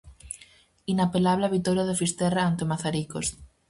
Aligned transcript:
Inapelable 0.93 1.45
a 1.47 1.53
vitoria 1.55 1.87
do 1.87 1.99
Fisterra 2.01 2.41
ante 2.45 2.61
o 2.65 2.69
Mazaricos. 2.71 3.27